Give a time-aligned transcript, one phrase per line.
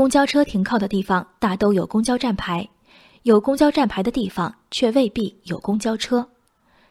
[0.00, 2.66] 公交车停靠的地方大都有公交站牌，
[3.24, 6.26] 有公交站牌的地方却未必有公交车。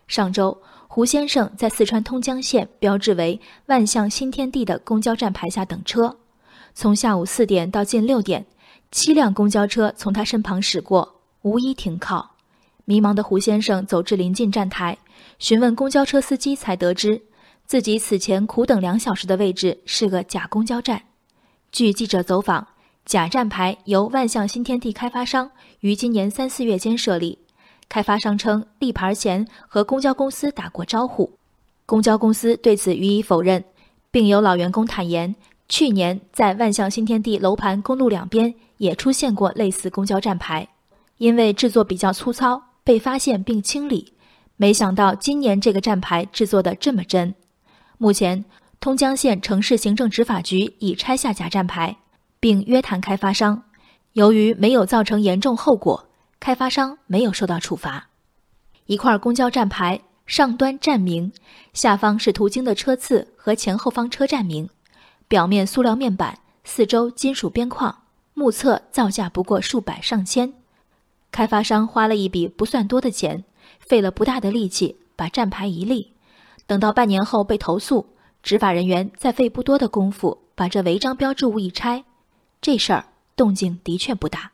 [0.07, 0.55] 上周，
[0.87, 6.15] 胡先生在四川通江县标志为“万象新天地”的公交站牌下等车，
[6.75, 8.45] 从下午四点到近六点，
[8.91, 12.35] 七辆公交车从他身旁驶过，无一停靠。
[12.85, 14.95] 迷茫的胡先生走至临近站台，
[15.39, 17.19] 询问公交车司机，才得知
[17.65, 21.01] 自己此前苦等两小时的位置是个假公交站。
[21.71, 22.67] 据记者走访。
[23.09, 27.39] 假站牌由万象新天地开发商于今年三四月间设立。
[27.87, 31.27] 开发商称立牌前和公交公司打过招呼，
[31.87, 33.63] 公交公司对此予以否认，
[34.11, 35.33] 并有老员工坦言，
[35.67, 40.67] 去年在万象新天地楼盘公路两边也出现过类似公交站牌，
[41.17, 44.13] 因为制作比较粗糙，被发现并清理。
[44.55, 47.33] 没想到今年这个站牌制作的这么真。
[47.97, 48.45] 目前，
[48.79, 51.97] 通江县城市行政执法局已拆下假站牌。
[52.39, 53.63] 并约谈开发商，
[54.13, 58.09] 由于没有造成严重后果，开发商没有受到处罚。
[58.85, 61.31] 一块公交站牌上端站名，
[61.73, 64.69] 下方是途经的车次和前后方车站名，
[65.27, 70.53] 表面塑料面板，四周金属边框，目测造价不过数百上千。
[71.31, 73.43] 开发商花了一笔不算多的钱，
[73.79, 76.13] 费了不大的力气把站牌一立，
[76.65, 78.07] 等到半年后被投诉，
[78.41, 82.05] 执法人员再费不多的功夫把这违章标志物一拆。
[82.61, 84.51] 这事儿动静的确不大。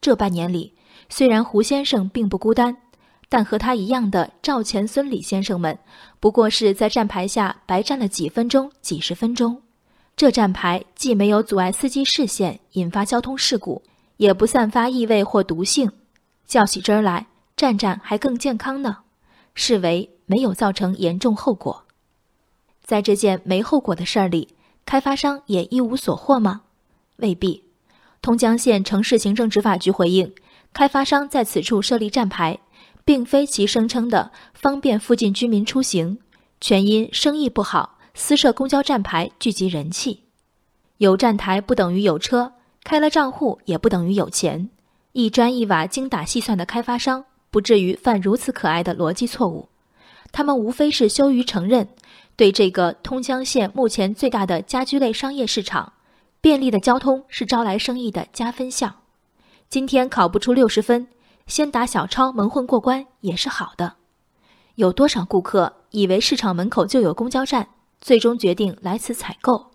[0.00, 0.74] 这半年里，
[1.08, 2.76] 虽然胡先生并不孤单，
[3.28, 5.78] 但和他一样的赵钱孙李先生们，
[6.20, 9.60] 不过是在站牌下白站了几分钟、几十分钟。
[10.16, 13.82] 这站牌既没有阻碍司机视线，引发交通事故，
[14.16, 15.90] 也不散发异味或毒性，
[16.46, 18.98] 较起真儿来，站站还更健康呢。
[19.54, 21.84] 视为没有造成严重后果。
[22.82, 26.62] 在这件没后果的事儿里，开发商也一无所获吗？
[27.16, 27.64] 未必。
[28.22, 30.32] 通江县城市行政执法局回应，
[30.72, 32.58] 开发商在此处设立站牌，
[33.04, 36.18] 并非其声称的方便附近居民出行，
[36.60, 40.24] 全因生意不好，私设公交站牌聚集人气。
[40.98, 42.52] 有站台不等于有车，
[42.82, 44.70] 开了账户也不等于有钱。
[45.12, 49.68] 一砖一瓦精打细算的开发商，不至于犯如此可爱的逻辑错误。
[50.32, 51.88] 他们无非是羞于承认，
[52.36, 55.92] 对这个通江县目前最大的家居类商业市场。
[56.44, 58.96] 便利的交通是招来生意的加分项。
[59.70, 61.08] 今天考不出六十分，
[61.46, 63.94] 先打小抄蒙混过关也是好的。
[64.74, 67.68] 有多少顾客以为市场门口就有公交站，
[67.98, 69.70] 最终决定来此采购？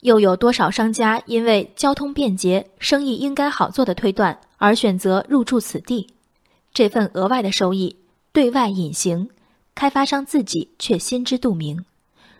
[0.00, 6.08] 又有多少商家因为交通便捷、生意应该好做的推断而选择入驻此地？
[6.74, 7.94] 这份额外的收益
[8.32, 9.30] 对外隐形，
[9.76, 11.84] 开发商自己却心知肚明。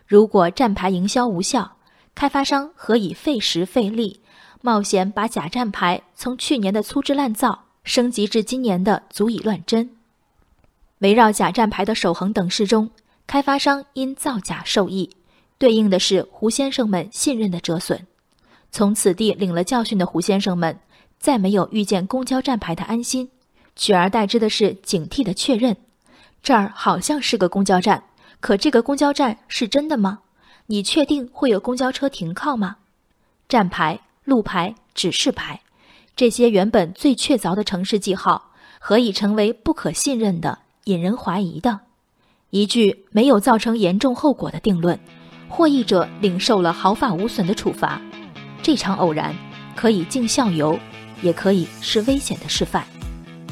[0.04, 1.76] 如果站牌营销无效，
[2.18, 4.18] 开发商何以费时费力，
[4.60, 9.90] 冒险把假站牌从去年的粗制滥造升级至今年的足以乱真？
[10.98, 12.90] 围绕假站牌的守恒等事中，
[13.28, 15.10] 开发商因造假受益，
[15.58, 18.04] 对应的是胡先生们信任的折损。
[18.72, 20.80] 从此地领了教训的胡先生们，
[21.20, 23.30] 再没有遇见公交站牌的安心，
[23.76, 25.76] 取而代之的是警惕的确认：
[26.42, 28.02] 这儿好像是个公交站，
[28.40, 30.18] 可这个公交站是真的吗？
[30.70, 32.76] 你确定会有公交车停靠吗？
[33.48, 35.62] 站牌、路牌、指示牌，
[36.14, 41.80] 这些原本最确凿的城市记号，何以成为不可信任的、引人怀疑的？
[42.50, 45.00] 一句没有造成严重后果的定论，
[45.48, 47.98] 获益者领受了毫发无损的处罚。
[48.62, 49.34] 这场偶然
[49.74, 50.78] 可以尽孝游，
[51.22, 52.86] 也可以是危险的示范。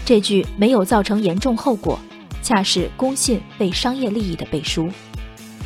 [0.04, 1.98] 这句没有造成严重后果，
[2.42, 4.90] 恰是公信为商业利益的背书。